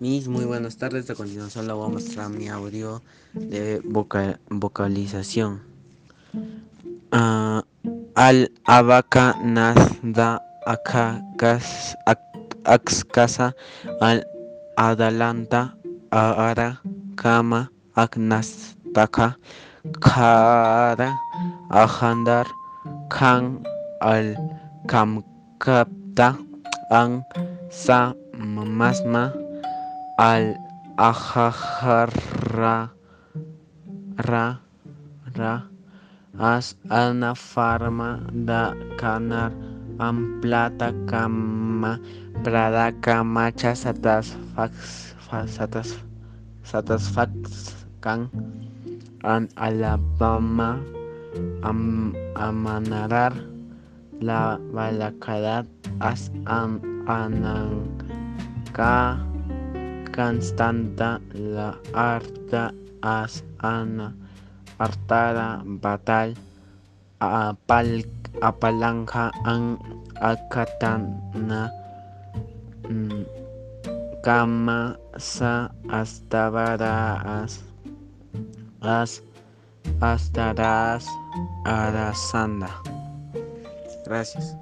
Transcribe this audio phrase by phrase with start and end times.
[0.00, 1.10] Mis muy buenas tardes.
[1.10, 3.02] A continuación le voy a mostrar mi audio
[3.34, 5.60] de vocalización.
[7.12, 7.60] Uh,
[8.14, 11.84] al abaca nasda akas
[13.12, 13.54] casa
[14.00, 14.24] al
[14.78, 15.76] adalanta
[16.10, 16.80] ara
[17.16, 19.36] kama aknastaka
[20.00, 21.12] kara
[21.68, 22.46] ahandar
[23.10, 23.60] kan
[24.00, 24.32] al
[24.88, 26.40] kamkapta
[26.88, 27.20] ang
[27.68, 29.49] sa masma
[30.20, 30.52] al
[31.00, 32.92] ajajarra
[34.28, 34.46] ra
[35.32, 35.54] ra
[36.36, 39.48] as ana farma da canar
[39.96, 41.96] amplata kama
[42.44, 45.16] prada kamacha satisfax
[45.56, 45.96] satas
[46.68, 48.28] satisfaxcan
[49.24, 50.84] an alabama
[51.64, 53.32] am, amanarar
[54.20, 55.64] la balacadad
[56.04, 56.76] as an
[57.08, 59.16] ananca
[60.20, 64.12] constanta la arta as ana
[64.76, 66.36] artada batal
[67.24, 68.04] apal
[68.44, 69.80] apalanja ang
[70.20, 71.72] akatana
[72.84, 73.24] mm,
[74.20, 77.64] kama sa astabaras
[78.84, 79.24] as
[80.04, 81.08] astarás
[81.64, 82.68] arasanda.
[84.04, 84.52] Gracias